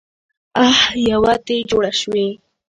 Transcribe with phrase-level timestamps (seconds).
[0.63, 0.79] اح
[1.09, 2.25] يوه تې جوړه شوه.